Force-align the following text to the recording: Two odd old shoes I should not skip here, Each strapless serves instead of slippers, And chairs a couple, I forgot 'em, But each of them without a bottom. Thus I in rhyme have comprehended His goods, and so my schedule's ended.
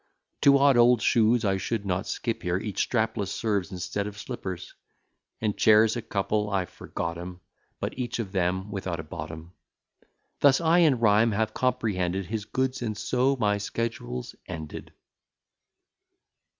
Two 0.41 0.57
odd 0.57 0.77
old 0.77 0.99
shoes 0.99 1.45
I 1.45 1.57
should 1.57 1.85
not 1.85 2.07
skip 2.07 2.41
here, 2.41 2.57
Each 2.57 2.89
strapless 2.89 3.31
serves 3.31 3.71
instead 3.71 4.07
of 4.07 4.17
slippers, 4.17 4.73
And 5.39 5.55
chairs 5.55 5.95
a 5.95 6.01
couple, 6.01 6.49
I 6.49 6.65
forgot 6.65 7.19
'em, 7.19 7.39
But 7.79 7.99
each 7.99 8.17
of 8.17 8.31
them 8.31 8.71
without 8.71 8.99
a 8.99 9.03
bottom. 9.03 9.53
Thus 10.39 10.59
I 10.59 10.79
in 10.79 10.99
rhyme 10.99 11.33
have 11.33 11.53
comprehended 11.53 12.25
His 12.25 12.45
goods, 12.45 12.81
and 12.81 12.97
so 12.97 13.35
my 13.35 13.59
schedule's 13.59 14.33
ended. 14.47 14.91